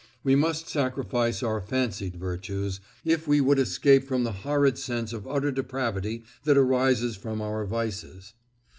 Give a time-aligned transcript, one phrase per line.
[0.23, 5.27] We must sacrifice our fancied virtues, if we would escape from the horrid sense of
[5.27, 8.33] utter depravity that arises from our vices.